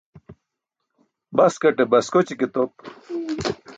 Baskate 1.39 1.83
baskoći 1.91 2.35
ke 2.39 2.47
top. 2.53 2.71